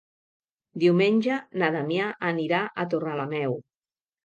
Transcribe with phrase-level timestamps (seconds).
[0.83, 3.57] Diumenge na Damià anirà a Torrelameu.